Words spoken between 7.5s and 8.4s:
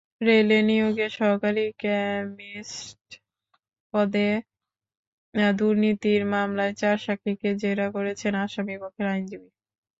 জেরা করেছেন